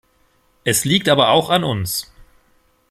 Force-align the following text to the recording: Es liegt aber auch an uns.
Es 0.63 0.83
liegt 0.83 1.09
aber 1.09 1.29
auch 1.29 1.51
an 1.51 1.63
uns. 1.63 2.11